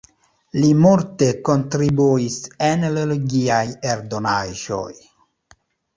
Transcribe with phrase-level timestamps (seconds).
[0.61, 3.63] Li multe kontribuis en religiaj
[3.93, 4.91] eldonaĵoj.